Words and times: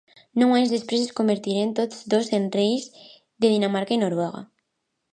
Nou 0.43 0.53
anys 0.59 0.71
després 0.75 1.03
es 1.07 1.11
convertiren 1.19 1.75
tots 1.81 2.01
dos 2.15 2.33
en 2.39 2.49
reis 2.57 2.91
de 2.99 3.55
Dinamarca 3.55 3.99
i 4.01 4.05
Noruega. 4.07 4.47